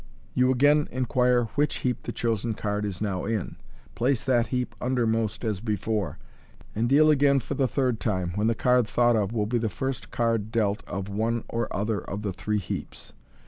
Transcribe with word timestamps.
You 0.33 0.49
again 0.49 0.87
inquire 0.91 1.43
which 1.53 1.75
heap 1.85 2.01
the 2.01 2.11
chosen 2.11 2.55
card 2.55 2.85
is 2.85 3.01
now 3.03 3.25
in, 3.25 3.57
place 3.93 4.23
that 4.23 4.47
heap 4.47 4.73
undermost 4.81 5.45
as 5.45 5.59
before, 5.59 6.17
and 6.73 6.89
deal 6.89 7.11
again 7.11 7.37
for 7.39 7.53
the 7.53 7.67
third 7.67 7.99
time, 7.99 8.31
when 8.33 8.47
the 8.47 8.55
card 8.55 8.87
thought 8.87 9.15
of 9.15 9.31
will 9.31 9.45
be 9.45 9.59
the 9.59 9.69
first 9.69 10.09
card 10.09 10.51
dealt 10.51 10.81
of 10.87 11.07
one 11.07 11.43
or 11.47 11.71
other 11.71 11.99
of 11.99 12.23
the 12.23 12.33
three 12.33 12.57
heaps. 12.57 13.13